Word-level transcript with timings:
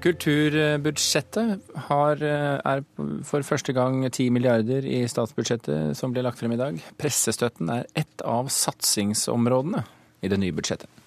Kulturbudsjettet 0.00 1.74
har, 1.90 2.22
er 2.24 2.84
for 3.28 3.44
første 3.44 3.74
gang 3.76 4.00
10 4.08 4.30
milliarder 4.32 4.86
i 4.88 5.02
statsbudsjettet 5.10 5.98
som 5.98 6.14
ble 6.14 6.24
lagt 6.24 6.40
frem 6.40 6.56
i 6.56 6.60
dag. 6.60 6.80
Pressestøtten 7.00 7.68
er 7.74 7.88
ett 7.98 8.24
av 8.24 8.48
satsingsområdene 8.54 9.84
i 10.24 10.32
det 10.32 10.40
nye 10.40 10.56
budsjettet. 10.56 10.99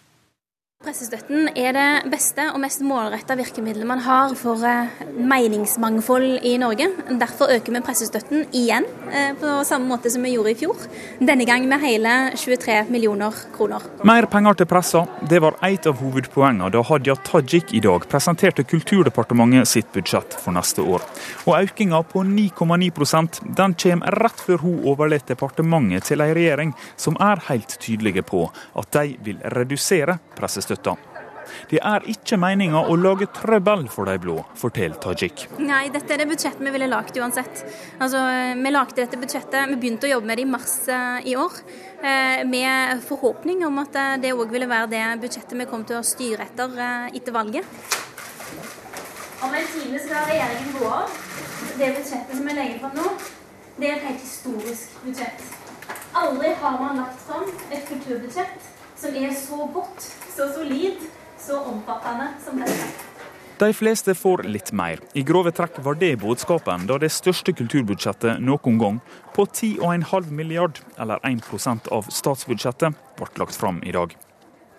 Pressestøtten 0.84 1.46
er 1.56 1.72
det 1.72 2.12
beste 2.12 2.44
og 2.52 2.58
mest 2.60 2.82
målretta 2.84 3.38
virkemidlet 3.40 3.88
man 3.88 4.02
har 4.04 4.34
for 4.36 4.60
eh, 4.68 4.90
meningsmangfold 5.16 6.42
i 6.44 6.58
Norge. 6.60 6.90
Derfor 7.22 7.54
øker 7.56 7.72
vi 7.72 7.82
pressestøtten 7.86 8.42
igjen, 8.52 8.84
eh, 9.08 9.30
på 9.40 9.62
samme 9.64 9.88
måte 9.88 10.12
som 10.12 10.26
vi 10.28 10.34
gjorde 10.34 10.52
i 10.52 10.58
fjor. 10.60 10.82
Denne 11.24 11.48
gang 11.48 11.64
med 11.72 11.80
hele 11.86 12.16
23 12.36 12.82
millioner 12.92 13.38
kroner. 13.56 13.86
Mer 14.04 14.28
penger 14.28 14.60
til 14.60 14.68
pressa, 14.74 15.06
det 15.24 15.40
var 15.46 15.56
et 15.64 15.88
av 15.88 16.02
hovedpoengene 16.04 16.68
da 16.76 16.84
Hadia 16.84 17.16
Tajik 17.30 17.72
i 17.72 17.80
dag 17.88 18.04
presenterte 18.12 18.68
Kulturdepartementet 18.68 19.72
sitt 19.72 19.96
budsjett 19.96 20.36
for 20.36 20.52
neste 20.52 20.84
år. 20.84 21.08
Og 21.46 21.62
økninga 21.62 22.04
på 22.12 22.26
9,9 22.28 23.40
den 23.56 23.78
kommer 23.86 24.20
rett 24.20 24.44
før 24.50 24.68
hun 24.68 24.84
overlater 24.84 25.32
departementet 25.32 26.12
til 26.12 26.28
en 26.28 26.36
regjering 26.36 26.76
som 27.00 27.16
er 27.24 27.40
helt 27.48 27.80
tydelige 27.80 28.28
på 28.28 28.50
at 28.52 28.92
de 29.00 29.16
vil 29.24 29.40
redusere 29.56 30.20
pressestøtten 30.36 30.73
støtta. 30.74 30.98
Det 31.70 31.80
er 31.84 32.06
ikke 32.12 32.38
meninga 32.40 32.84
å 32.90 32.96
lage 33.00 33.28
trøbbel 33.36 33.86
for 33.92 34.10
de 34.10 34.16
blå, 34.22 34.38
forteller 34.60 35.00
Tajik. 35.04 35.46
Nei, 35.62 35.86
dette 35.94 36.16
er 36.16 36.24
det 36.24 36.30
budsjettet 36.32 36.64
vi 36.64 36.74
ville 36.76 36.90
lagd 36.92 37.18
uansett. 37.20 37.64
Altså, 38.00 38.22
Vi 38.64 38.74
lagde 38.74 39.02
dette 39.02 39.20
budsjettet, 39.20 39.70
vi 39.72 39.80
begynte 39.80 40.08
å 40.08 40.14
jobbe 40.14 40.30
med 40.30 40.40
det 40.40 40.46
i 40.46 40.50
mars 40.50 40.76
uh, 40.90 41.20
i 41.28 41.36
år. 41.40 41.60
Uh, 42.04 42.44
med 42.50 43.04
forhåpning 43.08 43.64
om 43.68 43.80
at 43.84 43.96
uh, 43.96 44.16
det 44.22 44.34
òg 44.36 44.52
ville 44.54 44.70
være 44.70 44.92
det 44.92 45.04
budsjettet 45.24 45.60
vi 45.60 45.70
kom 45.70 45.86
til 45.88 46.00
å 46.00 46.08
styre 46.08 46.48
etter 46.48 46.80
etter 47.14 47.36
valget. 47.36 47.66
Om 49.44 49.56
en 49.60 49.72
time 49.74 50.00
skal 50.00 50.28
regjeringen 50.30 50.78
gå 50.80 50.92
av. 50.92 51.16
Det 51.74 51.90
budsjettet 51.98 52.38
som 52.38 52.48
vi 52.48 52.56
legger 52.56 52.80
fram 52.84 52.98
nå, 53.00 53.14
det 53.80 53.90
er 53.90 53.98
et 53.98 54.08
helt 54.12 54.22
historisk 54.22 55.00
budsjett. 55.04 55.48
Aldri 56.14 56.54
har 56.62 56.78
man 56.78 57.00
lagt 57.02 57.24
fram 57.26 57.48
et 57.74 57.88
kulturbudsjett 57.90 58.70
som 59.00 59.16
er 59.18 59.34
så 59.36 59.66
godt 59.74 60.06
så 60.36 60.50
solid, 60.54 60.94
så 61.38 61.60
omfattende 61.64 62.28
som 62.46 62.60
dette. 62.60 62.92
De 63.58 63.70
fleste 63.74 64.16
får 64.18 64.44
litt 64.50 64.72
mer. 64.76 65.00
I 65.14 65.22
grove 65.24 65.54
trekk 65.54 65.78
var 65.86 65.96
det 66.02 66.16
budskapen 66.24 66.88
da 66.90 66.98
det 67.00 67.12
største 67.14 67.54
kulturbudsjettet 67.56 68.42
noen 68.42 68.80
gang, 68.82 69.00
på 69.36 69.46
10,5 69.46 70.32
milliard, 70.34 70.82
eller 70.98 71.22
1% 71.24 71.88
av 71.94 72.10
statsbudsjettet, 72.10 72.98
ble 73.20 73.30
lagt 73.40 73.56
fram 73.56 73.80
i 73.86 73.94
dag. 73.94 74.18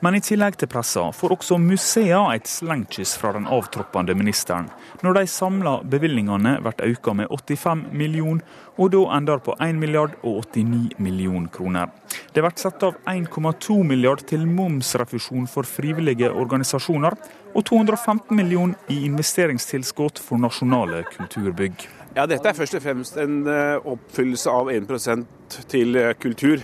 Men 0.05 0.19
i 0.19 0.20
tillegg 0.20 0.58
til 0.60 0.69
pressa 0.69 1.06
får 1.16 1.33
også 1.33 1.56
museene 1.62 2.34
et 2.36 2.48
slengkyss 2.50 3.14
fra 3.16 3.30
den 3.33 3.47
avtroppende 3.48 4.12
ministeren, 4.19 4.66
når 5.00 5.16
de 5.16 5.22
samla 5.33 5.78
bevilgningene 5.94 6.58
blir 6.61 6.91
økt 6.91 7.08
med 7.16 7.33
85 7.33 7.86
millioner, 7.96 8.42
og 8.77 8.91
da 8.92 9.00
ender 9.16 9.41
på 9.46 9.55
1 9.64 9.80
milliard 9.80 10.19
og 10.20 10.42
89 10.50 10.98
millioner 10.98 11.48
kroner. 11.55 11.88
Det 12.34 12.44
blir 12.44 12.61
satt 12.61 12.84
av 12.84 13.00
1,2 13.08 13.78
milliard 13.86 14.27
til 14.28 14.44
momsrefusjon 14.44 15.48
for 15.48 15.64
frivillige 15.64 16.28
organisasjoner, 16.28 17.16
og 17.55 17.64
215 17.64 18.36
millioner 18.36 18.92
i 18.92 19.06
investeringstilskudd 19.08 20.20
for 20.20 20.42
nasjonale 20.42 21.06
kulturbygg. 21.14 21.89
Ja, 22.14 22.28
Dette 22.28 22.52
er 22.52 22.61
først 22.61 22.77
og 22.77 22.84
fremst 22.84 23.16
en 23.18 23.41
eh, 23.48 23.80
oppfyllelse 23.80 24.52
av 24.52 24.68
1 24.74 25.24
til 25.72 25.96
eh, 25.96 26.12
kultur. 26.20 26.61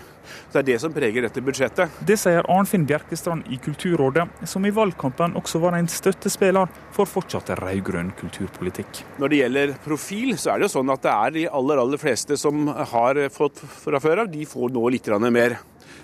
Så 0.50 0.52
Det 0.52 0.62
er 0.62 0.68
det 0.72 0.80
som 0.82 0.92
preger 0.92 1.26
dette 1.26 1.42
budsjettet. 1.44 2.00
Det 2.06 2.16
sier 2.20 2.46
Arnfinn 2.50 2.86
Bjerkestrand 2.86 3.48
i 3.50 3.58
Kulturrådet, 3.62 4.26
som 4.44 4.66
i 4.66 4.74
valgkampen 4.74 5.36
også 5.40 5.60
var 5.62 5.78
en 5.78 5.88
støttespiller 5.88 6.68
for 6.92 7.08
fortsatt 7.08 7.52
rød-grønn 7.60 8.12
kulturpolitikk. 8.20 9.04
Når 9.18 9.28
det 9.32 9.42
gjelder 9.42 9.74
profil, 9.84 10.36
så 10.38 10.54
er 10.54 10.60
det 10.60 10.68
jo 10.68 10.76
sånn 10.78 10.92
at 10.92 11.02
det 11.06 11.14
er 11.14 11.36
de 11.38 11.48
aller, 11.60 11.82
aller 11.82 12.00
fleste 12.00 12.36
som 12.40 12.68
har 12.68 13.20
fått 13.34 13.62
fra 13.62 14.00
før 14.02 14.24
av, 14.24 14.32
de 14.32 14.46
får 14.48 14.72
nå 14.74 14.88
litt 14.92 15.08
mer. 15.30 15.58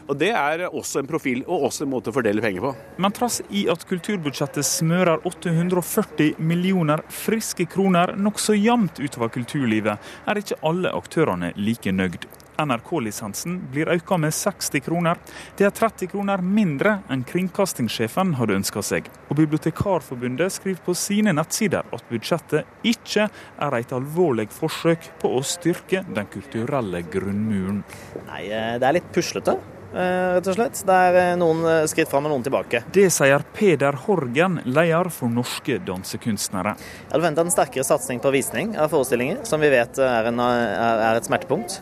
Og 0.06 0.16
Det 0.16 0.30
er 0.30 0.66
også 0.68 1.00
en 1.02 1.08
profil 1.08 1.42
og 1.46 1.66
også 1.68 1.84
en 1.84 1.90
måte 1.90 2.12
å 2.12 2.14
fordele 2.14 2.42
penger 2.42 2.62
på. 2.62 2.72
Men 3.02 3.14
trass 3.14 3.40
i 3.50 3.66
at 3.70 3.82
kulturbudsjettet 3.88 4.66
smører 4.66 5.26
840 5.26 6.38
millioner 6.38 7.02
friske 7.10 7.66
kroner 7.70 8.14
nokså 8.14 8.54
jevnt 8.54 9.00
utover 9.02 9.32
kulturlivet, 9.34 9.98
er 10.26 10.42
ikke 10.42 10.60
alle 10.66 10.94
aktørene 10.94 11.52
like 11.58 11.92
nøyd. 11.92 12.28
NRK-lisensen 12.62 13.58
blir 13.72 13.90
økt 13.92 14.12
med 14.20 14.34
60 14.34 14.84
kroner. 14.86 15.20
Det 15.58 15.66
er 15.68 15.74
30 15.74 16.10
kroner 16.12 16.42
mindre 16.44 17.00
enn 17.12 17.24
kringkastingssjefen 17.26 18.36
hadde 18.40 18.58
ønska 18.60 18.82
seg. 18.84 19.10
Og 19.28 19.36
Bibliotekarforbundet 19.40 20.56
skriver 20.56 20.82
på 20.86 20.96
sine 20.96 21.34
nettsider 21.36 21.86
at 21.92 22.10
budsjettet 22.10 22.86
ikke 22.86 23.28
er 23.28 23.78
et 23.78 23.94
alvorlig 23.96 24.48
forsøk 24.54 25.10
på 25.20 25.36
å 25.36 25.44
styrke 25.46 26.04
den 26.08 26.28
kulturelle 26.32 27.04
grunnmuren. 27.12 27.82
Nei, 28.26 28.44
eh, 28.48 28.76
det 28.80 28.86
er 28.86 29.00
litt 29.00 29.10
puslete. 29.14 29.58
Eh, 29.96 30.34
rett 30.36 30.48
og 30.50 30.56
slett. 30.56 30.80
Det 30.84 30.96
er 31.08 31.16
eh, 31.20 31.36
noen 31.40 31.62
skritt 31.88 32.10
fram 32.10 32.26
og 32.26 32.34
noen 32.34 32.44
tilbake. 32.44 32.82
Det 32.92 33.06
sier 33.14 33.44
Peder 33.56 33.96
Horgen, 34.06 34.60
leder 34.66 35.08
for 35.14 35.32
Norske 35.32 35.78
dansekunstnere. 35.86 36.74
Jeg 36.76 37.12
hadde 37.14 37.24
venta 37.24 37.46
en 37.46 37.54
sterkere 37.54 37.86
satsing 37.86 38.20
på 38.20 38.32
visning 38.34 38.74
av 38.76 38.92
forestillinger, 38.92 39.44
som 39.48 39.62
vi 39.62 39.72
vet 39.72 40.00
er, 40.02 40.30
en, 40.32 40.42
er 40.42 41.16
et 41.16 41.28
smertepunkt. 41.28 41.80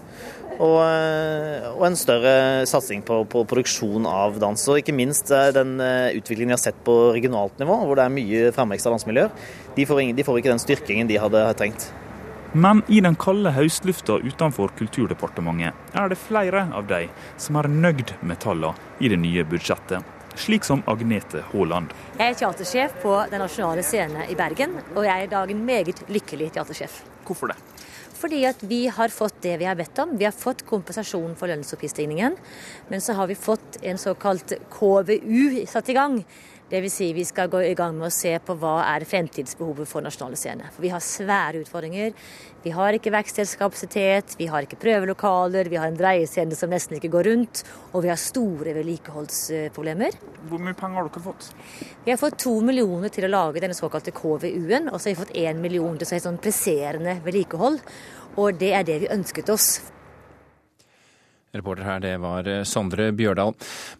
Og, 0.62 0.78
eh, 0.84 1.66
og, 1.72 1.82
en 1.88 1.96
større 1.98 2.34
satsing 2.70 3.02
på, 3.06 3.22
på, 3.30 3.42
produksjon 3.50 4.06
av 4.06 4.38
dans. 4.42 4.68
Og 4.70 4.80
ikke 4.80 4.94
minst 4.94 5.32
eh, 5.34 5.50
den 5.54 5.76
eh, 5.82 6.14
utviklingen 6.18 6.52
vi 6.52 6.58
har 6.58 6.62
sett 6.62 6.80
på 6.86 6.94
regionalt 7.16 7.58
nivå, 7.62 7.80
hvor 7.82 7.98
det 7.98 8.06
er 8.06 8.14
mye 8.14 8.54
fremvekst 8.54 8.88
av 8.88 8.96
dansemiljøer. 8.96 9.34
De 9.74 9.86
får, 9.88 10.02
de 10.14 10.26
får, 10.26 10.40
ikke 10.40 10.52
den 10.52 10.62
styrkingen 10.62 11.10
de 11.10 11.20
hadde 11.20 11.44
trengt. 11.58 11.90
Men 12.54 12.84
i 12.86 13.00
den 13.02 13.16
kalde 13.18 13.50
høstlufta 13.50 14.20
utenfor 14.22 14.70
Kulturdepartementet 14.78 15.96
er 15.98 16.12
det 16.12 16.20
flere 16.22 16.68
av 16.70 16.86
de 16.86 17.08
som 17.42 17.58
er 17.58 17.66
nøyd 17.66 18.14
med 18.22 18.38
tallene 18.44 18.78
i 19.02 19.10
det 19.10 19.18
nye 19.18 19.42
budsjettet. 19.48 20.06
Slik 20.38 20.66
som 20.66 20.82
Agnete 20.90 21.42
Haaland. 21.50 21.90
Jeg 22.18 22.30
er 22.30 22.38
teatersjef 22.38 22.96
på 23.02 23.16
Den 23.30 23.42
nasjonale 23.42 23.82
scene 23.86 24.26
i 24.30 24.38
Bergen, 24.38 24.78
og 24.94 25.02
jeg 25.06 25.14
er 25.14 25.26
i 25.26 25.30
dag 25.34 25.50
en 25.50 25.66
meget 25.66 26.02
lykkelig 26.10 26.52
teatersjef. 26.54 27.02
Hvorfor 27.26 27.50
det? 27.50 27.58
Fordi 28.24 28.44
at 28.48 28.62
vi 28.64 28.86
har 28.88 29.12
fått 29.12 29.42
det 29.44 29.58
vi 29.60 29.66
har 29.68 29.76
bedt 29.76 29.98
om. 30.00 30.14
Vi 30.16 30.24
har 30.24 30.32
fått 30.32 30.64
kompensasjon 30.64 31.34
for 31.36 31.50
lønns- 31.50 31.74
Men 32.88 33.00
så 33.00 33.12
har 33.12 33.26
vi 33.26 33.34
fått 33.34 33.82
en 33.82 33.98
såkalt 33.98 34.52
KVU 34.70 35.66
satt 35.66 35.88
i 35.88 35.92
gang. 35.92 36.24
Dvs. 36.70 36.94
Si 36.94 37.12
vi 37.12 37.24
skal 37.28 37.50
gå 37.52 37.60
i 37.60 37.74
gang 37.76 37.92
med 37.98 38.08
å 38.08 38.14
se 38.14 38.32
på 38.40 38.54
hva 38.56 38.78
er 38.86 39.04
fremtidsbehovet 39.04 39.88
for 39.88 40.04
nasjonale 40.04 40.38
scener. 40.40 40.70
For 40.72 40.84
vi 40.86 40.92
har 40.94 41.02
svære 41.04 41.60
utfordringer. 41.60 42.14
Vi 42.64 42.72
har 42.72 42.96
ikke 42.96 43.12
verkstedskapasitet, 43.12 44.38
vi 44.40 44.48
har 44.48 44.64
ikke 44.64 44.78
prøvelokaler, 44.80 45.68
vi 45.68 45.76
har 45.76 45.90
en 45.90 45.98
dreiescene 45.98 46.56
som 46.56 46.72
nesten 46.72 46.96
ikke 46.96 47.12
går 47.12 47.28
rundt, 47.28 47.60
og 47.92 48.06
vi 48.06 48.08
har 48.08 48.20
store 48.20 48.72
vedlikeholdsproblemer. 48.78 50.16
Hvor 50.48 50.64
mye 50.64 50.78
penger 50.78 51.02
har 51.02 51.10
dere 51.12 51.26
fått? 51.26 51.50
Vi 52.06 52.14
har 52.14 52.20
fått 52.22 52.40
to 52.46 52.56
millioner 52.64 53.12
til 53.12 53.28
å 53.28 53.34
lage 53.34 53.60
denne 53.60 53.76
såkalte 53.76 54.16
KVU-en, 54.16 54.88
og 54.88 54.96
så 54.96 55.10
har 55.10 55.12
vi 55.12 55.20
fått 55.20 55.36
én 55.44 55.60
million 55.60 56.00
til 56.00 56.08
sånn 56.16 56.40
presserende 56.40 57.18
vedlikehold. 57.26 57.82
Og 58.40 58.56
det 58.58 58.72
er 58.72 58.88
det 58.88 59.02
vi 59.04 59.12
ønsket 59.12 59.52
oss. 59.52 59.74
Reporter 61.54 61.86
her, 61.86 62.02
det 62.02 62.14
var 62.22 62.48
eh, 62.50 62.64
Sondre 62.68 63.10
Bjørdal. 63.16 63.54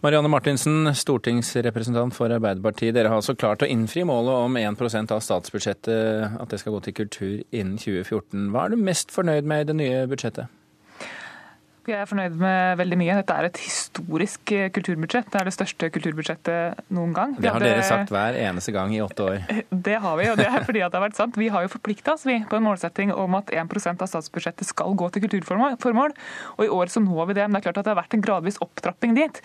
Marianne 0.04 0.30
Martinsen, 0.32 0.90
stortingsrepresentant 0.94 2.16
for 2.16 2.32
Arbeiderpartiet. 2.34 2.94
Dere 2.96 3.12
har 3.12 3.22
altså 3.22 3.36
klart 3.38 3.62
å 3.64 3.70
innfri 3.70 4.04
målet 4.08 4.48
om 4.48 4.58
1% 4.60 5.14
av 5.14 5.22
statsbudsjettet, 5.24 6.40
at 6.40 6.50
det 6.50 6.60
skal 6.62 6.76
gå 6.76 6.84
til 6.86 6.98
kultur 7.04 7.38
innen 7.54 7.78
2014. 7.78 8.50
Hva 8.54 8.66
er 8.66 8.74
du 8.74 8.84
mest 8.90 9.14
fornøyd 9.14 9.48
med 9.48 9.64
i 9.64 9.72
det 9.72 9.80
nye 9.80 10.04
budsjettet? 10.10 10.63
Jeg 11.84 12.00
er 12.00 12.08
fornøyd 12.08 12.36
med 12.40 12.78
veldig 12.80 12.96
mye. 12.96 13.14
Dette 13.18 13.34
er 13.36 13.46
et 13.50 13.58
historisk 13.60 14.52
eh, 14.56 14.70
kulturbudsjett. 14.72 15.26
Det 15.28 15.36
er 15.36 15.48
det 15.50 15.52
største 15.52 15.90
kulturbudsjettet 15.92 16.86
noen 16.96 17.12
gang. 17.12 17.34
Det 17.36 17.50
har 17.52 17.60
dere 17.60 17.82
sagt 17.84 18.12
hver 18.14 18.38
eneste 18.40 18.72
gang 18.72 18.94
i 18.96 19.02
åtte 19.04 19.26
år. 19.26 19.42
Det 19.68 19.98
har 20.00 20.16
vi, 20.16 20.28
og 20.32 20.38
det 20.40 20.46
er 20.48 20.64
fordi 20.64 20.80
det 20.80 20.88
har 20.88 21.04
vært 21.04 21.18
sant. 21.18 21.36
Vi 21.36 21.50
har 21.52 21.66
jo 21.66 21.72
forplikta 21.74 22.14
oss 22.16 22.24
på 22.24 22.56
en 22.56 22.64
målsetting 22.64 23.12
om 23.12 23.36
at 23.36 23.52
1% 23.52 24.00
av 24.00 24.08
statsbudsjettet 24.08 24.70
skal 24.70 24.96
gå 24.96 25.10
til 25.12 25.26
kulturformål. 25.26 26.14
Og 26.56 26.64
i 26.64 26.70
år 26.72 26.92
så 26.94 27.02
når 27.04 27.28
vi 27.28 27.36
det. 27.40 27.48
Men 27.50 27.58
det 27.58 27.60
er 27.60 27.66
klart 27.66 27.82
at 27.82 27.90
det 27.90 27.92
har 27.92 28.00
vært 28.00 28.16
en 28.16 28.24
gradvis 28.24 28.60
opptrapping 28.64 29.18
dit. 29.18 29.42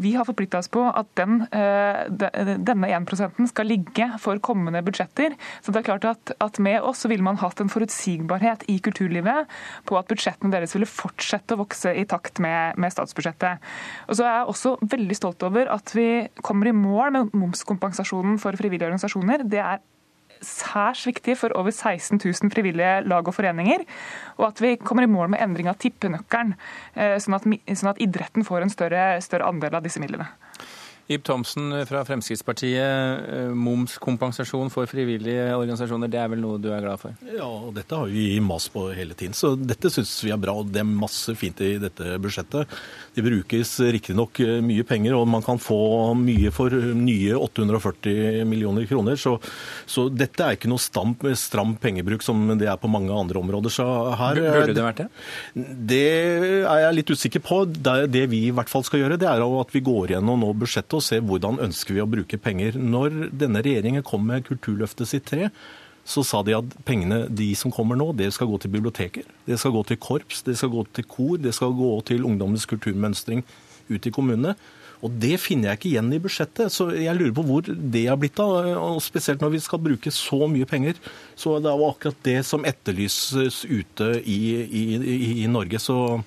Vi 0.00 0.14
har 0.16 0.28
forplikta 0.28 0.62
oss 0.64 0.72
på 0.72 0.86
at 0.88 1.12
den, 1.20 1.44
eh, 1.52 2.08
denne 2.08 2.88
1% 2.88 3.52
skal 3.52 3.68
ligge 3.68 4.08
for 4.22 4.40
kommende 4.40 4.80
budsjetter. 4.86 5.36
Så 5.60 5.76
det 5.76 5.82
er 5.82 5.90
klart 5.92 6.08
at, 6.08 6.34
at 6.40 6.62
med 6.62 6.80
oss 6.80 7.04
så 7.04 7.12
ville 7.12 7.28
man 7.28 7.40
hatt 7.44 7.60
en 7.60 7.72
forutsigbarhet 7.72 8.64
i 8.72 8.80
kulturlivet 8.80 9.52
på 9.84 10.00
at 10.00 10.08
budsjettene 10.08 10.56
deres 10.56 10.72
ville 10.72 10.88
fortsette 10.88 11.52
å 11.52 11.60
vokse 11.60 11.81
i 11.90 12.04
takt 12.08 12.40
med, 12.42 12.78
med, 12.80 12.94
statsbudsjettet. 12.94 13.62
Og 14.08 14.18
så 14.18 14.26
er 14.26 14.36
jeg 14.36 14.50
også 14.52 14.74
veldig 14.94 15.16
stolt 15.18 15.42
over 15.48 15.70
at 15.74 15.94
vi 15.96 16.08
kommer 16.44 16.70
i 16.70 16.76
mål 16.76 17.14
med 17.16 17.34
momskompensasjonen 17.36 18.38
for 18.42 18.56
frivillige 18.58 18.88
organisasjoner. 18.90 19.46
Det 19.48 19.62
er 19.62 19.82
særs 20.42 21.04
viktig 21.06 21.36
for 21.38 21.54
over 21.58 21.70
16 21.70 22.18
000 22.18 22.50
frivillige 22.52 23.02
lag 23.06 23.28
og 23.28 23.34
foreninger. 23.34 23.84
Og 24.38 24.48
at 24.50 24.62
vi 24.62 24.76
kommer 24.76 25.06
i 25.06 25.10
mål 25.10 25.32
med 25.34 25.42
endring 25.42 25.70
av 25.70 25.78
tippenøkkelen, 25.82 26.54
eh, 26.94 27.18
sånn 27.22 27.38
at, 27.38 27.46
sånn 27.78 27.92
at 27.94 28.02
idretten 28.02 28.46
får 28.46 28.66
en 28.66 28.74
større, 28.74 29.04
større 29.22 29.48
andel 29.48 29.78
av 29.78 29.86
disse 29.86 30.02
midlene. 30.02 30.28
Ib 31.10 31.24
Thomsen 31.26 31.72
fra 31.86 32.04
Fremskrittspartiet. 32.06 33.28
Eh, 33.32 33.50
momskompensasjon 33.58 34.70
for 34.70 34.86
frivillige 34.86 35.48
organisasjoner, 35.56 36.10
det 36.10 36.20
er 36.22 36.30
vel 36.30 36.42
noe 36.44 36.60
du 36.62 36.68
er 36.70 36.84
glad 36.84 37.00
for? 37.02 37.16
Ja, 37.26 37.48
og 37.48 37.72
dette 37.76 37.98
har 37.98 38.10
vi 38.12 38.38
mast 38.44 38.70
på 38.74 38.86
hele 38.94 39.16
tiden. 39.18 39.34
Så 39.34 39.54
dette 39.58 39.90
syns 39.90 40.14
vi 40.22 40.32
er 40.32 40.40
bra. 40.40 40.54
og 40.60 40.70
Det 40.72 40.82
er 40.82 40.88
masse 40.88 41.34
fint 41.38 41.58
i 41.64 41.74
dette 41.82 42.16
budsjettet. 42.22 42.70
Det 43.16 43.24
brukes 43.26 43.74
riktignok 43.96 44.40
eh, 44.44 44.60
mye 44.64 44.86
penger, 44.86 45.16
og 45.18 45.26
man 45.28 45.44
kan 45.44 45.60
få 45.62 46.14
mye 46.18 46.52
for 46.54 46.70
nye 46.70 47.34
840 47.34 48.46
millioner 48.48 48.86
kroner. 48.86 49.18
Så, 49.18 49.36
så 49.86 50.06
dette 50.08 50.46
er 50.46 50.58
ikke 50.58 50.70
noe 50.70 50.82
stam, 50.82 51.16
stram 51.38 51.74
pengebruk 51.82 52.22
som 52.22 52.46
det 52.58 52.70
er 52.70 52.78
på 52.80 52.90
mange 52.90 53.12
andre 53.12 53.42
områder. 53.42 53.74
Så 53.74 53.88
her, 54.22 54.38
Burde 54.38 54.78
det 54.78 54.86
vært 54.86 55.02
det? 55.02 55.08
Det 55.92 56.06
er 56.62 56.86
jeg 56.86 56.98
litt 57.00 57.12
usikker 57.12 57.42
på. 57.42 57.64
Det, 57.66 58.06
det 58.12 58.26
vi 58.30 58.46
i 58.46 58.54
hvert 58.54 58.70
fall 58.70 58.86
skal 58.86 59.02
gjøre, 59.02 59.18
det 59.20 59.28
er 59.28 59.42
at 59.42 59.74
vi 59.74 59.82
går 59.84 60.14
gjennom 60.14 60.42
nå 60.42 60.52
budsjettet 60.56 60.91
og 60.98 61.04
se 61.04 61.20
hvordan 61.22 61.60
ønsker 61.64 61.96
vi 61.96 62.02
å 62.02 62.10
bruke 62.10 62.38
penger. 62.40 62.76
Når 62.78 63.32
denne 63.42 63.62
regjeringen 63.64 64.04
kom 64.06 64.26
med 64.28 64.46
Kulturløftet 64.48 65.10
sitt 65.10 65.26
tre, 65.30 65.50
så 66.04 66.24
sa 66.26 66.42
de 66.42 66.56
at 66.56 66.76
pengene 66.86 67.24
de 67.30 67.52
som 67.58 67.72
kommer 67.74 67.98
nå, 67.98 68.08
det 68.18 68.32
skal 68.34 68.48
gå 68.50 68.58
til 68.62 68.72
biblioteker, 68.74 69.26
det 69.46 69.58
skal 69.60 69.74
gå 69.76 69.84
til 69.86 70.00
korps, 70.02 70.42
det 70.42 70.56
skal 70.58 70.72
gå 70.72 70.84
til 70.98 71.06
kor, 71.06 71.36
det 71.38 71.54
skal 71.54 71.74
gå 71.78 71.92
til 72.08 72.26
ungdommens 72.26 72.66
kulturmønstring 72.70 73.44
ute 73.90 74.10
i 74.10 74.14
kommunene. 74.14 74.56
Og 75.02 75.10
Det 75.18 75.34
finner 75.42 75.72
jeg 75.72 75.78
ikke 75.78 75.88
igjen 75.90 76.12
i 76.14 76.20
budsjettet, 76.22 76.70
så 76.70 76.86
jeg 76.94 77.16
lurer 77.18 77.34
på 77.34 77.42
hvor 77.42 77.66
det 77.66 78.04
har 78.06 78.18
blitt 78.22 78.38
av. 78.38 78.68
og 78.78 79.00
Spesielt 79.02 79.42
når 79.42 79.56
vi 79.56 79.60
skal 79.64 79.82
bruke 79.82 80.12
så 80.14 80.46
mye 80.46 80.68
penger. 80.68 80.94
Så 81.34 81.58
Det 81.58 81.70
er 81.70 81.78
jo 81.78 81.88
akkurat 81.90 82.22
det 82.22 82.38
som 82.46 82.64
etterlyses 82.64 83.64
ute 83.66 84.12
i, 84.22 84.38
i, 84.62 84.84
i, 84.94 85.32
i 85.42 85.50
Norge. 85.50 85.80
Så 85.82 86.22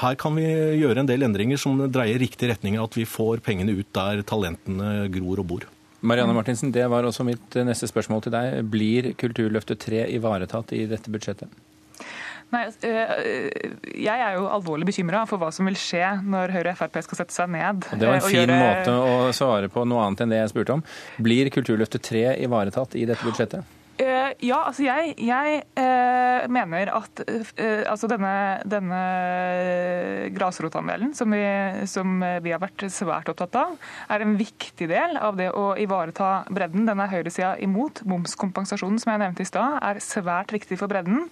her 0.00 0.18
kan 0.20 0.36
vi 0.36 0.46
gjøre 0.80 1.02
en 1.02 1.08
del 1.08 1.24
endringer 1.26 1.60
som 1.60 1.78
dreier 1.92 2.20
riktig 2.20 2.50
retning, 2.50 2.76
at 2.80 2.96
vi 2.96 3.06
får 3.08 3.40
pengene 3.46 3.76
ut 3.78 3.88
der 3.96 4.22
talentene 4.28 5.08
gror 5.12 5.40
og 5.42 5.48
bor. 5.52 5.68
Marianne 6.06 6.34
Martinsen, 6.36 6.72
det 6.72 6.84
var 6.92 7.06
også 7.08 7.24
mitt 7.26 7.56
neste 7.66 7.88
spørsmål 7.88 8.26
til 8.26 8.34
deg. 8.34 8.60
Blir 8.70 9.14
Kulturløftet 9.18 9.80
3 9.86 10.04
ivaretatt 10.18 10.74
i 10.76 10.84
dette 10.90 11.10
budsjettet? 11.12 11.48
Nei, 12.54 12.62
øh, 12.68 13.48
Jeg 13.98 14.20
er 14.22 14.36
jo 14.36 14.44
alvorlig 14.54 14.86
bekymra 14.86 15.24
for 15.26 15.40
hva 15.42 15.48
som 15.50 15.66
vil 15.66 15.78
skje 15.80 16.12
når 16.22 16.52
Høyre 16.54 16.76
og 16.76 16.78
Frp 16.78 17.00
skal 17.02 17.22
sette 17.22 17.34
seg 17.34 17.50
ned. 17.50 17.88
Det 17.90 18.06
var 18.06 18.20
en 18.20 18.22
fin 18.22 18.38
gjøre... 18.44 18.60
måte 18.60 18.94
å 18.94 19.32
svare 19.34 19.72
på 19.72 19.82
noe 19.88 20.04
annet 20.04 20.22
enn 20.22 20.34
det 20.34 20.38
jeg 20.44 20.52
spurte 20.52 20.76
om. 20.76 20.84
Blir 21.18 21.50
Kulturløftet 21.54 22.06
3 22.06 22.36
ivaretatt 22.46 22.94
i 22.94 23.08
dette 23.08 23.26
budsjettet? 23.26 23.66
Uh, 23.96 24.32
ja, 24.44 24.58
altså 24.68 24.84
jeg, 24.84 25.14
jeg 25.24 25.60
uh, 25.80 26.44
mener 26.52 26.90
at 26.92 27.20
uh, 27.24 27.84
altså 27.88 28.10
denne, 28.10 28.32
denne 28.68 28.98
grasrotandelen 30.36 31.14
som 31.16 31.32
som 31.88 32.20
vi, 32.44 32.52
har 32.52 32.60
vært 32.60 32.84
svært 32.92 33.30
opptatt 33.32 33.56
av, 33.58 33.72
er 34.12 34.22
en 34.22 34.36
viktig 34.38 34.88
del 34.90 35.16
av 35.16 35.38
det 35.40 35.48
å 35.50 35.70
ivareta 35.80 36.44
bredden. 36.52 36.84
Den 36.88 37.00
er 37.02 37.10
høyresida 37.10 37.54
imot. 37.64 38.04
Momskompensasjonen 38.08 39.00
som 39.02 39.12
jeg 39.12 39.22
nevnte 39.24 39.44
i 39.44 39.48
stad, 39.48 39.78
er 39.82 40.02
svært 40.04 40.52
viktig 40.54 40.78
for 40.80 40.92
bredden. 40.92 41.26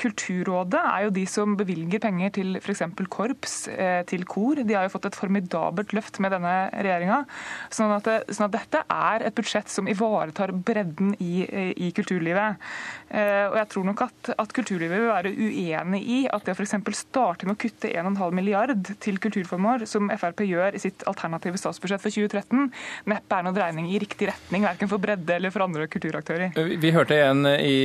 Kulturrådet 0.00 0.80
er 0.80 1.06
jo 1.06 1.12
de 1.14 1.24
som 1.30 1.54
bevilger 1.58 2.02
penger 2.02 2.34
til 2.38 2.58
f.eks. 2.60 2.82
korps, 3.12 3.56
eh, 3.68 4.02
til 4.08 4.24
kor. 4.28 4.60
De 4.60 4.76
har 4.76 4.86
jo 4.86 4.92
fått 4.94 5.08
et 5.10 5.18
formidabelt 5.18 5.94
løft 5.96 6.20
med 6.22 6.34
denne 6.34 6.54
regjeringa. 6.74 7.22
Sånn, 7.70 7.92
sånn, 8.00 8.48
at 8.48 8.56
dette 8.56 8.82
er 8.90 9.26
et 9.28 9.36
budsjett 9.36 9.70
som 9.70 9.88
ivaretar 9.90 10.52
bredden 10.54 11.14
i, 11.22 11.44
i 11.76 11.90
kulturlivet. 11.96 12.60
Eh, 13.14 13.46
og 13.50 13.58
jeg 13.60 13.70
tror 13.70 13.86
nok 13.90 14.04
at, 14.08 14.32
at, 14.34 14.54
kulturlivet 14.54 14.98
vil 14.98 15.10
være 15.12 15.32
uenig 15.34 16.00
i 16.02 16.18
at 16.32 16.46
det 16.46 16.54
å 16.54 16.58
f.eks. 16.58 16.74
starte 16.98 17.46
med 17.46 17.54
å 17.54 17.60
kutte 17.60 17.90
1,5 17.90 18.34
milliard 18.34 18.90
til 19.02 19.20
kulturformål, 19.22 19.86
som 19.90 20.10
Frp 20.18 20.44
gjør 20.48 20.74
i 20.74 20.82
sitt 20.82 21.04
alternative 21.10 21.60
statsbudsjett 21.60 22.02
for 22.02 22.14
2013, 22.14 22.70
neppe 23.10 23.38
er 23.38 23.46
noen 23.46 23.56
dreining 23.56 23.90
i 23.92 24.00
riktig 24.02 24.28
retning, 24.30 24.66
verken 24.66 24.90
for 24.90 25.02
bredde 25.02 25.36
eller 25.36 25.54
for 25.54 25.66
andre 25.66 25.86
kulturaktører. 25.90 26.56
Vi 26.80 26.92
hørte 26.94 27.18
en, 27.28 27.46
i, 27.54 27.76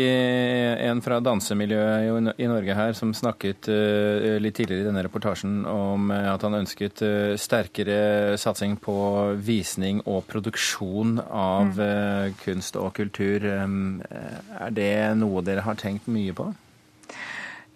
en 0.89 1.03
fra 1.05 1.19
dansemiljøet 1.23 1.98
i 2.05 2.47
Norge 2.49 2.75
her 2.77 2.93
som 2.97 3.13
snakket 3.15 3.69
eh, 3.71 4.37
litt 4.41 4.57
tidligere 4.59 4.83
i 4.83 4.87
denne 4.87 5.03
reportasjen 5.05 5.63
om 5.69 6.11
eh, 6.13 6.27
at 6.31 6.43
han 6.45 6.57
ønsket 6.59 7.03
eh, 7.05 7.33
sterkere 7.39 8.37
satsing 8.39 8.77
på 8.81 8.95
visning 9.43 10.03
og 10.05 10.23
produksjon 10.29 11.17
av 11.25 11.75
mm. 11.79 12.39
kunst 12.43 12.79
og 12.79 12.93
kultur. 12.99 13.45
Er 13.49 14.73
det 14.75 14.93
noe 15.19 15.43
dere 15.45 15.65
har 15.65 15.79
tenkt 15.79 16.09
mye 16.11 16.35
på? 16.35 16.49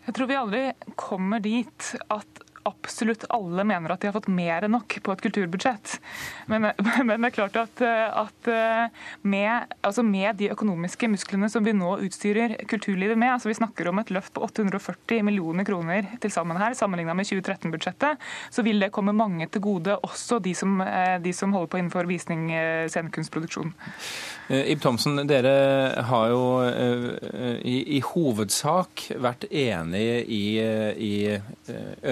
Jeg 0.03 0.17
tror 0.17 0.27
vi 0.27 0.39
aldri 0.39 0.63
kommer 0.99 1.43
dit 1.43 1.93
at 2.11 2.42
absolutt 2.67 3.25
alle 3.33 3.65
mener 3.67 3.93
at 3.93 4.01
de 4.01 4.09
har 4.09 4.15
fått 4.15 4.29
mer 4.31 4.65
enn 4.65 4.75
nok 4.75 4.97
på 5.03 5.13
et 5.13 5.23
kulturbudsjett. 5.25 5.97
Men, 6.51 6.69
men 7.07 7.15
det 7.17 7.31
er 7.31 7.35
klart 7.35 7.59
at, 7.59 7.83
at 7.83 8.49
med, 9.21 9.73
altså 9.81 10.03
med, 10.05 10.35
de 10.39 10.49
økonomiske 10.53 11.09
musklene 11.11 11.49
som 11.51 11.65
vi 11.65 11.75
nå 11.75 11.95
utstyrer 12.05 12.55
kulturlivet 12.69 13.19
med, 13.19 13.35
altså 13.35 13.51
vi 13.51 13.57
snakker 13.57 13.89
om 13.91 14.01
et 14.01 14.11
løft 14.13 14.33
på 14.35 14.43
840 14.45 15.23
millioner 15.27 15.67
kroner 15.67 16.07
til 16.23 16.33
sammen 16.33 16.59
her, 16.59 16.75
sammenligna 16.77 17.15
med 17.17 17.27
2013-budsjettet, 17.29 18.21
så 18.53 18.65
vil 18.65 18.81
det 18.81 18.91
komme 18.95 19.15
mange 19.15 19.47
til 19.51 19.63
gode, 19.63 19.97
også 20.03 20.39
de 20.43 20.55
som, 20.57 20.79
de 21.23 21.33
som 21.35 21.53
holder 21.53 21.71
på 21.71 21.81
innenfor 21.81 22.09
visning, 22.09 22.47
scenekunstproduksjon. 22.89 23.73
Eh, 24.49 24.71
Ib 24.73 24.81
Thomsen, 24.83 25.21
dere 25.27 25.53
har 26.09 26.29
jo 26.31 26.43
eh, 26.65 27.59
i, 27.63 27.77
i 27.97 28.01
hovedsak 28.03 29.07
vært 29.23 29.47
enig 29.49 30.03
i, 30.27 30.43
i 30.59 31.13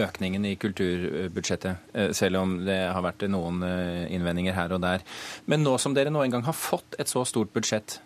økningen 0.01 0.40
økningen 0.41 0.45
i 0.45 0.55
kulturbudsjettet, 0.59 1.75
eh, 1.93 2.11
selv 2.13 2.37
om 2.41 2.65
det 2.65 2.91
har 2.91 3.01
vært 3.01 3.29
noen 3.29 3.63
eh, 3.63 4.13
innvendinger 4.13 4.53
her 4.53 4.73
og 4.73 4.81
der. 4.81 5.01
Men 5.47 5.63
nå 5.63 5.77
som 5.79 5.93
dere 5.93 6.09
nå 6.11 6.23
en 6.23 6.31
gang 6.31 6.43
har 6.43 6.53
fått 6.53 6.95
et 6.99 7.07
så 7.07 7.23
stort 7.25 7.53
budsjett 7.53 8.01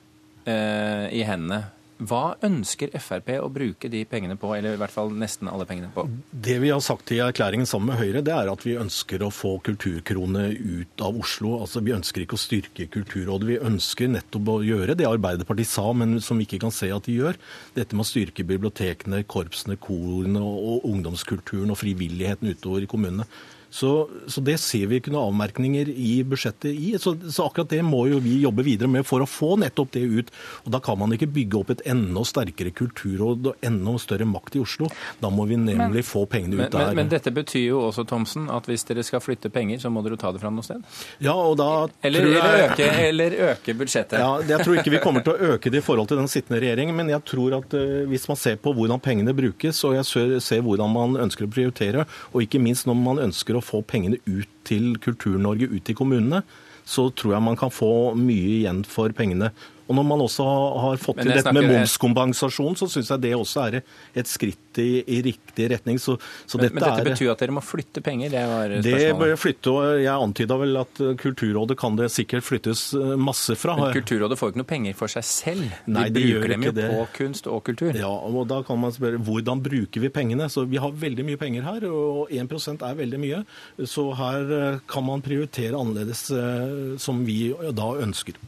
eh, 0.46 1.10
i 1.12 1.24
hendene, 1.24 1.72
hva 2.03 2.36
ønsker 2.44 2.92
Frp 3.00 3.30
å 3.39 3.47
bruke 3.53 3.88
de 3.92 4.01
pengene 4.09 4.36
på, 4.39 4.50
eller 4.56 4.75
i 4.75 4.80
hvert 4.80 4.92
fall 4.92 5.13
nesten 5.15 5.47
alle 5.47 5.68
pengene 5.68 5.92
på? 5.95 6.03
Det 6.31 6.57
vi 6.59 6.71
har 6.74 6.83
sagt 6.83 7.13
i 7.15 7.21
erklæringen 7.24 7.69
sammen 7.69 7.94
med 7.94 8.01
Høyre, 8.01 8.24
det 8.25 8.33
er 8.36 8.51
at 8.51 8.65
vi 8.68 8.75
ønsker 8.80 9.24
å 9.24 9.31
få 9.31 9.56
kulturkrone 9.63 10.50
ut 10.59 11.06
av 11.06 11.15
Oslo. 11.21 11.56
Altså, 11.62 11.83
Vi 11.86 11.95
ønsker 11.95 12.25
ikke 12.25 12.36
å 12.36 12.42
styrke 12.42 12.89
Kulturrådet. 12.92 13.47
Vi 13.47 13.59
ønsker 13.63 14.12
nettopp 14.12 14.51
å 14.51 14.59
gjøre 14.65 14.97
det 14.97 15.07
Arbeiderpartiet 15.07 15.71
sa, 15.71 15.88
men 15.94 16.19
som 16.19 16.38
vi 16.38 16.47
ikke 16.47 16.63
kan 16.65 16.74
se 16.75 16.92
at 16.92 17.07
de 17.07 17.15
gjør. 17.15 17.39
Dette 17.77 17.95
med 17.95 18.03
å 18.03 18.09
styrke 18.09 18.47
bibliotekene, 18.47 19.24
korpsene, 19.24 19.80
korene 19.80 20.42
og 20.44 20.88
ungdomskulturen 20.89 21.71
og 21.71 21.80
frivilligheten 21.80 22.51
utover 22.51 22.83
i 22.83 22.89
kommunene. 22.92 23.30
Så, 23.70 24.10
så, 24.28 24.42
det 24.46 24.58
ser 24.62 24.88
vi 24.92 25.00
ikke 25.00 25.14
noen 25.14 25.34
avmerkninger 25.34 25.90
i 25.92 26.20
budsjettet 26.28 26.72
i. 26.72 26.94
Så, 27.02 27.16
så, 27.28 27.48
akkurat 27.48 27.72
det 27.72 27.82
må 27.86 28.06
jo 28.12 28.22
vi 28.24 28.38
jobbe 28.44 28.66
videre 28.66 28.90
med 28.92 29.06
for 29.07 29.24
å 29.24 29.30
få 29.30 29.56
nettopp 29.62 29.94
det 29.95 30.04
ut. 30.06 30.31
Og 30.66 30.72
Da 30.76 30.81
kan 30.84 31.00
man 31.00 31.14
ikke 31.16 31.30
bygge 31.31 31.60
opp 31.60 31.74
et 31.74 31.84
enda 31.90 32.26
sterkere 32.28 32.74
kulturråd 32.76 33.52
og 33.52 33.66
enda 33.66 33.95
større 34.02 34.28
makt 34.30 34.60
i 34.60 34.64
Oslo. 34.64 34.90
Da 35.22 35.31
må 35.34 35.48
vi 35.50 35.57
nemlig 35.60 36.04
men, 36.04 36.07
få 36.07 36.26
pengene 36.30 36.57
ut 36.57 36.64
men, 36.64 36.72
der. 36.72 36.88
Men, 36.92 37.02
men, 37.02 37.12
dette 37.14 37.34
betyr 37.36 37.68
jo 37.69 37.81
også, 37.90 38.06
Thomsen, 38.10 38.50
at 38.54 38.68
hvis 38.69 38.86
dere 38.88 39.06
skal 39.06 39.24
flytte 39.24 39.52
penger, 39.54 39.81
så 39.84 39.92
må 39.94 40.04
dere 40.06 40.19
ta 40.19 40.31
det 40.36 40.44
fra 40.44 40.52
noe 40.54 40.66
sted? 40.66 40.84
Ja, 41.24 41.36
og 41.36 41.57
da 41.60 41.69
eller, 42.06 42.30
jeg, 42.30 42.40
eller, 42.40 42.66
øke, 42.69 42.90
eller 43.10 43.38
øke 43.52 43.78
budsjettet? 43.78 44.19
Ja, 44.22 44.31
Jeg 44.45 44.66
tror 44.66 44.80
ikke 44.80 44.94
vi 44.94 45.02
kommer 45.04 45.26
til 45.26 45.36
å 45.36 45.54
øke 45.56 45.72
det 45.74 45.81
i 45.81 45.86
forhold 45.86 46.10
til 46.12 46.19
den 46.22 46.30
sittende 46.31 46.62
regjeringen, 46.64 46.95
men 46.98 47.12
jeg 47.12 47.24
tror 47.28 47.57
at 47.60 47.76
uh, 47.78 48.04
hvis 48.10 48.28
man 48.30 48.40
ser 48.40 48.60
på 48.62 48.74
hvordan 48.76 49.02
pengene 49.04 49.36
brukes, 49.36 49.81
og 49.88 49.98
jeg 49.98 50.07
ser, 50.10 50.36
ser 50.44 50.64
hvordan 50.66 50.92
man 50.94 51.19
ønsker 51.26 51.48
å 51.48 51.52
prioritere, 51.52 52.06
og 52.31 52.45
ikke 52.45 52.62
minst 52.62 52.88
når 52.90 53.00
man 53.02 53.22
ønsker 53.28 53.57
å 53.57 53.64
få 53.66 53.81
pengene 53.86 54.22
ut 54.26 54.50
til 54.68 54.95
Kultur-Norge, 55.02 55.69
ut 55.74 55.86
til 55.86 55.98
kommunene, 55.98 56.44
så 56.86 57.10
tror 57.10 57.36
jeg 57.36 57.45
man 57.48 57.57
kan 57.57 57.74
få 57.74 58.14
mye 58.18 58.60
igjen 58.62 58.84
for 58.88 59.14
pengene. 59.18 59.52
Og 59.85 59.97
når 59.97 60.06
man 60.07 60.23
også 60.25 60.45
har 60.81 61.01
fått 61.01 61.21
til 61.21 61.30
dette 61.30 61.51
med 61.54 61.68
momskompensasjon, 61.69 62.77
så 62.80 62.87
syns 62.89 63.11
jeg 63.13 63.21
det 63.27 63.33
også 63.37 63.65
er 63.68 63.80
et 64.18 64.30
skritt 64.30 64.80
i, 64.81 65.04
i 65.06 65.19
riktig 65.25 65.68
retning. 65.71 65.99
Så, 66.01 66.18
så 66.49 66.57
men, 66.57 66.68
dette 66.68 66.80
men, 66.80 66.85
dette 66.85 67.11
betyr 67.11 67.33
at 67.35 67.44
dere 67.44 67.56
må 67.56 67.61
flytte 67.63 68.01
penger? 68.06 68.33
Det 68.33 68.42
var 68.49 68.73
spørsmålet. 68.73 69.35
Det 69.35 69.39
flytte, 69.42 69.73
og 69.75 70.01
Jeg 70.01 70.25
antyda 70.27 70.57
vel 70.61 70.81
at 70.81 71.04
Kulturrådet 71.21 71.77
kan 71.80 71.99
det 71.99 72.09
sikkert 72.13 72.47
flyttes 72.47 72.87
eh, 72.97 73.13
masse 73.19 73.57
fra. 73.59 73.77
Men 73.80 73.94
Kulturrådet 73.95 74.39
får 74.42 74.54
ikke 74.54 74.63
noe 74.63 74.71
penger 74.71 74.97
for 74.97 75.15
seg 75.15 75.27
selv? 75.30 75.77
De 75.85 75.95
Nei, 75.99 76.07
de 76.09 76.25
bruker 76.31 76.56
dem 76.56 76.68
jo 76.68 76.73
det. 76.80 76.87
på 76.89 77.06
kunst 77.19 77.51
og 77.51 77.61
kultur? 77.69 77.94
Ja, 77.99 78.09
og 78.09 78.49
da 78.49 78.61
kan 78.65 78.81
man 78.81 78.95
spørre 78.95 79.21
hvordan 79.21 79.61
bruker 79.65 80.01
vi 80.01 80.11
pengene? 80.13 80.49
Så 80.49 80.65
Vi 80.69 80.81
har 80.81 80.97
veldig 81.06 81.27
mye 81.30 81.39
penger 81.39 81.68
her, 81.68 81.85
og 81.92 82.33
1% 82.33 82.81
er 82.89 82.97
veldig 82.97 83.21
mye. 83.21 83.45
Så 83.85 84.09
her 84.18 84.57
eh, 84.59 84.81
kan 84.89 85.06
man 85.06 85.23
prioritere 85.25 85.77
annerledes, 85.77 86.27
eh, 86.33 86.97
som 87.01 87.21
vi 87.27 87.54
da 87.75 87.94
ønsker. 88.01 88.42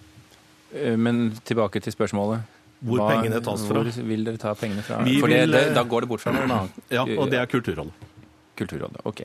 Eh, 0.78 0.98
men 0.98 1.32
tilbake 1.48 1.82
til 1.84 1.96
spørsmålet. 1.96 2.54
Hvor 2.86 3.02
Hva, 3.02 3.08
pengene 3.16 3.40
tas 3.42 3.64
fra? 3.66 3.82
Hvor 3.82 4.04
vil 4.12 4.28
dere 4.28 4.38
ta 4.42 4.54
pengene 4.58 4.84
fra? 4.86 5.02
Vi 5.06 5.18
For 5.22 5.32
vil, 5.34 5.56
det, 5.56 5.64
da 5.74 5.84
går 5.84 6.06
det 6.06 6.12
bort 6.12 6.22
fra 6.22 6.34
noen 6.36 6.52
annen. 6.52 6.86
Ja, 6.94 7.08
og 7.18 7.32
det 7.32 7.40
er 7.42 7.50
Kulturrådet. 7.50 8.14
Kulturrådet, 8.58 9.02
ok. 9.06 9.22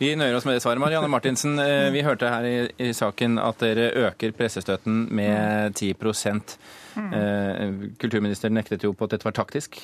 Vi 0.00 0.10
nøyer 0.18 0.34
oss 0.34 0.46
med 0.46 0.56
det 0.56 0.62
svaret. 0.64 0.82
Marianne 0.82 1.10
Martinsen, 1.10 1.58
eh, 1.62 1.90
vi 1.94 2.02
hørte 2.02 2.30
her 2.30 2.46
i, 2.46 2.54
i 2.82 2.92
saken 2.94 3.38
at 3.38 3.62
dere 3.62 3.90
øker 4.08 4.34
pressestøtten 4.34 5.06
med 5.14 5.74
10 5.78 5.94
mm. 6.02 7.12
Eh, 7.14 7.76
kulturministeren 8.02 8.54
nektet 8.58 8.82
jo 8.84 8.92
på 8.92 9.06
at 9.06 9.14
dette 9.14 9.24
var 9.24 9.36
taktisk. 9.38 9.78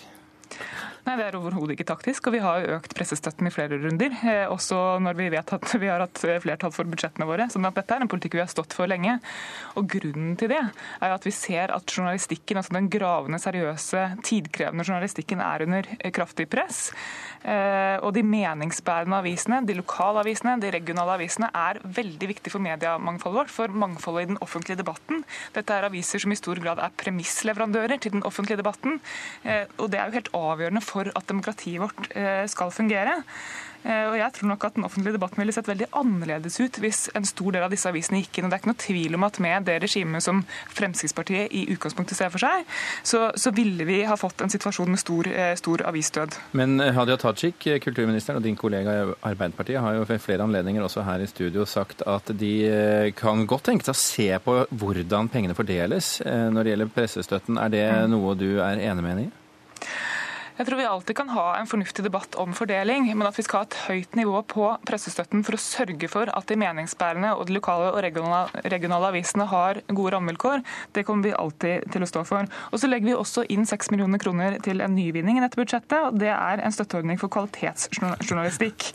Nei, 1.09 1.17
Det 1.17 1.25
er 1.25 1.37
overhodet 1.39 1.73
ikke 1.73 1.87
taktisk. 1.89 2.27
og 2.29 2.35
Vi 2.37 2.41
har 2.45 2.61
jo 2.61 2.75
økt 2.77 2.93
pressestøtten 2.93 3.49
i 3.49 3.53
flere 3.53 3.79
runder. 3.81 4.13
Eh, 4.29 4.45
også 4.53 5.01
når 5.01 5.17
vi 5.17 5.29
vet 5.33 5.53
at 5.57 5.65
vi 5.81 5.89
har 5.89 6.03
hatt 6.05 6.21
flertall 6.45 6.75
for 6.75 6.85
budsjettene 6.85 7.25
våre. 7.25 7.47
sånn 7.49 7.65
at 7.65 7.79
Dette 7.79 7.97
er 7.97 8.05
en 8.05 8.11
politikk 8.13 8.37
vi 8.37 8.43
har 8.45 8.51
stått 8.53 8.77
for 8.77 8.91
lenge. 8.91 9.15
Og 9.81 9.89
Grunnen 9.89 10.37
til 10.37 10.53
det 10.53 10.61
er 10.61 11.15
at 11.15 11.25
vi 11.25 11.33
ser 11.33 11.73
at 11.73 11.89
journalistikken, 11.89 12.61
altså 12.61 12.77
den 12.77 12.91
gravende, 12.93 13.41
seriøse, 13.41 14.21
tidkrevende 14.21 14.85
journalistikken 14.85 15.41
er 15.41 15.65
under 15.65 15.89
kraftig 16.13 16.45
press. 16.53 16.91
Eh, 17.41 17.97
og 18.03 18.13
de 18.17 18.25
meningsbærende 18.27 19.23
avisene, 19.23 19.63
de 19.65 19.79
lokale 19.79 20.21
avisene, 20.25 20.59
de 20.61 20.73
regionale 20.75 21.15
avisene 21.17 21.49
er 21.55 21.79
veldig 21.85 22.31
viktig 22.35 22.53
for 22.53 22.61
mediemangfoldet 22.61 23.39
vårt, 23.39 23.55
for 23.55 23.73
mangfoldet 23.73 24.27
i 24.27 24.31
den 24.33 24.41
offentlige 24.45 24.81
debatten. 24.83 25.23
Dette 25.55 25.73
er 25.73 25.87
aviser 25.87 26.21
som 26.21 26.35
i 26.35 26.39
stor 26.39 26.61
grad 26.61 26.83
er 26.83 26.93
premissleverandører 27.01 28.03
til 28.03 28.17
den 28.19 28.27
offentlige 28.29 28.61
debatten. 28.61 28.99
Eh, 29.45 29.65
og 29.79 29.89
det 29.93 30.03
er 30.03 30.11
jo 30.11 30.19
helt 30.19 30.33
avgjørende 30.37 30.83
for 30.85 30.98
for 30.99 31.15
at 31.15 31.31
demokratiet 31.31 31.83
vårt 31.83 32.13
eh, 32.19 32.45
skal 32.51 32.75
fungere. 32.75 33.23
Eh, 33.87 34.07
og 34.11 34.17
jeg 34.19 34.35
tror 34.35 34.51
nok 34.51 34.65
at 34.67 34.75
Den 34.79 34.85
offentlige 34.85 35.15
debatten 35.15 35.39
ville 35.39 35.55
sett 35.55 35.69
veldig 35.71 35.87
annerledes 35.97 36.59
ut 36.59 36.79
hvis 36.83 37.09
en 37.17 37.27
stor 37.27 37.55
del 37.55 37.63
av 37.63 37.71
disse 37.73 37.89
avisene 37.89 38.21
gikk 38.23 38.39
inn. 38.39 38.49
og 38.49 38.51
Det 38.51 38.59
er 38.59 38.63
ikke 38.63 38.73
noe 38.73 38.83
tvil 38.83 39.19
om 39.19 39.27
at 39.29 39.39
med 39.43 39.69
det 39.69 39.79
regimet 39.85 40.25
som 40.25 40.43
Fremskrittspartiet 40.75 41.55
i 41.55 41.65
utgangspunktet 41.75 42.19
ser 42.19 42.33
for 42.35 42.43
seg, 42.43 42.67
så, 43.07 43.29
så 43.39 43.53
ville 43.55 43.87
vi 43.89 44.01
ha 44.09 44.17
fått 44.19 44.43
en 44.43 44.53
situasjon 44.53 44.91
med 44.93 45.03
stor, 45.03 45.31
eh, 45.31 45.55
stor 45.59 45.85
avisdød. 45.89 46.39
Men 46.59 46.79
Hadia 46.81 47.19
Tajik, 47.21 47.69
kulturministeren 47.85 48.41
og 48.41 48.47
din 48.47 48.59
kollega 48.59 48.95
i 48.95 49.09
Arbeiderpartiet 49.31 49.83
har 49.83 49.99
jo 49.99 50.07
ved 50.09 50.23
flere 50.23 50.47
anledninger 50.47 50.85
også 50.85 51.07
her 51.07 51.23
i 51.23 51.31
studio 51.31 51.67
sagt 51.69 52.03
at 52.07 52.33
de 52.39 52.55
kan 53.17 53.47
godt 53.47 53.69
tenke 53.71 53.87
seg 53.87 53.95
å 53.95 54.03
se 54.03 54.31
på 54.45 54.61
hvordan 54.71 55.31
pengene 55.33 55.57
fordeles 55.59 56.19
når 56.25 56.65
det 56.65 56.73
gjelder 56.75 56.95
pressestøtten. 56.95 57.59
Er 57.63 57.73
det 57.73 57.85
mm. 57.89 58.09
noe 58.15 58.35
du 58.39 58.49
er 58.59 58.81
enig 58.81 59.05
med 59.05 59.15
henne 59.15 59.29
i? 59.29 59.37
Jeg 60.59 60.67
tror 60.67 60.81
vi 60.81 60.87
alltid 60.91 61.15
kan 61.15 61.29
ha 61.31 61.45
en 61.55 61.69
fornuftig 61.71 62.03
debatt 62.03 62.35
om 62.43 62.51
fordeling, 62.57 63.05
men 63.15 63.29
at 63.29 63.37
vi 63.39 63.45
skal 63.47 63.61
ha 63.61 63.67
et 63.69 63.77
høyt 63.85 64.17
nivå 64.19 64.41
på 64.51 64.65
pressestøtten 64.89 65.45
for 65.47 65.55
å 65.55 65.61
sørge 65.63 66.09
for 66.11 66.33
at 66.35 66.51
de 66.51 66.57
meningsbærende 66.59 67.31
og 67.39 67.45
de 67.47 67.55
lokale 67.55 67.93
og 67.93 68.01
regionale, 68.03 68.65
regionale 68.67 69.13
avisene 69.13 69.47
har 69.47 69.79
gode 69.87 70.17
rammevilkår, 70.17 70.65
det 70.99 71.05
kommer 71.07 71.29
vi 71.29 71.37
alltid 71.39 71.87
til 71.95 72.03
å 72.03 72.09
stå 72.11 72.25
for. 72.27 72.51
Og 72.73 72.83
så 72.83 72.91
legger 72.91 73.13
vi 73.13 73.15
også 73.15 73.45
inn 73.55 73.69
6 73.71 73.93
millioner 73.95 74.19
kroner 74.19 74.59
til 74.65 74.83
en 74.83 74.97
nyvinning 74.99 75.39
i 75.39 75.45
dette 75.45 75.61
budsjettet, 75.61 76.11
og 76.11 76.19
det 76.19 76.33
er 76.35 76.65
en 76.67 76.75
støtteordning 76.75 77.23
for 77.23 77.31
kvalitetsjournalistikk. 77.39 78.91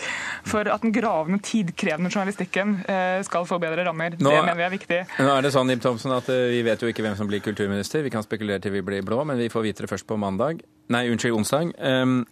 For 0.51 0.67
at 0.67 0.84
den 0.84 0.91
gravende, 0.91 1.39
tidkrevende 1.48 2.12
journalistikken 2.12 2.82
eh, 2.91 3.24
skal 3.24 3.48
få 3.48 3.62
bedre 3.63 3.88
rammer. 3.88 4.20
Nå, 4.20 4.36
det 4.36 4.43
mener 4.43 4.60
vi 4.60 4.67
er 4.67 4.75
viktig. 4.75 5.01
Nå 5.24 5.32
er 5.38 5.48
det 5.48 5.55
sånn, 5.55 5.72
Ib 5.72 5.88
Thomsen, 5.88 6.12
at 6.20 6.27
eh, 6.27 6.50
vi 6.58 6.60
vet 6.67 6.84
jo 6.84 6.91
ikke 6.91 7.08
hvem 7.08 7.15
som 7.15 7.32
blir 7.32 7.39
kulturminister. 7.46 8.03
Vi 8.03 8.12
kan 8.12 8.27
spekulere 8.27 8.60
til 8.60 8.75
vi 8.75 8.84
blir 8.84 9.08
blå, 9.08 9.24
men 9.24 9.39
vi 9.39 9.48
får 9.53 9.70
vite 9.72 9.88
det 9.88 9.93
først 9.96 10.12
på 10.12 10.20
mandag. 10.20 10.60
Nei, 10.91 11.07
unnskyld, 11.11 11.37
onsdag. 11.37 11.75
Um, 11.79 12.23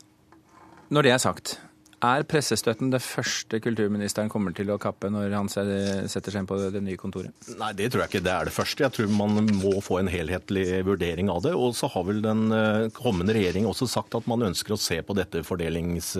når 0.91 1.07
det 1.07 1.13
er 1.13 1.21
sagt, 1.23 1.53
er 2.01 2.23
pressestøtten 2.25 2.89
det 2.89 2.99
første 3.05 3.59
kulturministeren 3.61 4.29
kommer 4.31 4.55
til 4.57 4.71
å 4.73 4.79
kappe 4.81 5.11
når 5.13 5.35
han 5.37 5.49
setter 5.51 6.09
seg 6.33 6.39
inn 6.39 6.49
på 6.49 6.57
det 6.57 6.81
nye 6.81 6.97
kontoret? 6.97 7.31
Nei, 7.59 7.69
det 7.77 7.91
tror 7.93 8.03
jeg 8.03 8.11
ikke 8.11 8.23
det 8.25 8.33
er 8.33 8.49
det 8.49 8.55
første. 8.55 8.83
Jeg 8.87 8.95
tror 8.95 9.13
man 9.13 9.37
må 9.61 9.75
få 9.85 9.99
en 10.01 10.09
helhetlig 10.09 10.65
vurdering 10.87 11.29
av 11.29 11.43
det. 11.45 11.53
Og 11.53 11.77
så 11.77 11.91
har 11.93 12.07
vel 12.09 12.23
den 12.25 12.43
eh, 12.57 12.89
kommende 12.97 13.37
regjering 13.37 13.69
også 13.69 13.85
sagt 13.91 14.17
at 14.17 14.27
man 14.31 14.47
ønsker 14.49 14.73
å 14.73 14.81
se 14.81 14.97
på 15.05 15.17
dette 15.17 15.45
fordelings... 15.45 16.15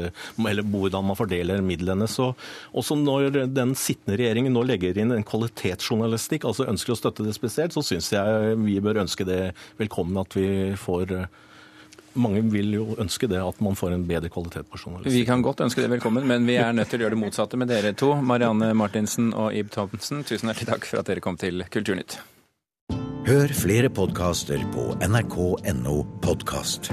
Eller 0.51 0.67
hvordan 0.67 1.09
man 1.09 1.17
fordeler 1.17 1.65
midlene. 1.65 2.05
Så 2.05 2.31
også 2.77 2.99
når 3.01 3.41
den 3.49 3.73
sittende 3.73 4.21
regjeringen 4.21 4.53
nå 4.53 4.67
legger 4.69 5.01
inn 5.01 5.15
en 5.17 5.25
kvalitetsjournalistikk, 5.25 6.45
altså 6.45 6.69
ønsker 6.69 6.93
å 6.93 7.01
støtte 7.01 7.25
det 7.25 7.33
spesielt, 7.35 7.73
så 7.73 7.81
syns 7.85 8.13
jeg 8.13 8.57
vi 8.61 8.77
bør 8.83 9.01
ønske 9.01 9.25
det 9.25 9.47
velkommen 9.81 10.21
at 10.21 10.37
vi 10.37 10.51
får 10.77 11.17
mange 12.13 12.41
vil 12.51 12.73
jo 12.75 12.87
ønske 12.99 13.29
det, 13.31 13.39
at 13.41 13.61
man 13.63 13.77
får 13.79 13.95
en 13.95 14.07
bedre 14.07 14.31
kvalitet 14.33 14.67
på 14.71 14.79
journalistikk. 14.79 15.15
Vi 15.15 15.25
kan 15.27 15.45
godt 15.45 15.63
ønske 15.67 15.83
det 15.83 15.91
velkommen, 15.93 16.27
men 16.27 16.47
vi 16.49 16.57
er 16.59 16.73
nødt 16.75 16.91
til 16.91 17.01
å 17.01 17.07
gjøre 17.07 17.15
det 17.15 17.23
motsatte 17.23 17.59
med 17.59 17.71
dere 17.71 17.93
to. 17.97 18.13
Marianne 18.21 18.73
Martinsen 18.77 19.31
og 19.33 19.55
Ib 19.55 19.71
Thomsen, 19.73 20.25
tusen 20.27 20.51
hjertelig 20.51 20.73
takk 20.73 20.89
for 20.89 21.01
at 21.01 21.11
dere 21.11 21.23
kom 21.23 21.39
til 21.41 21.63
Kulturnytt. 21.71 22.19
Hør 23.27 23.53
flere 23.53 23.89
podkaster 23.93 24.63
på 24.73 24.91
nrk.no 25.05 25.97
podkast. 26.25 26.89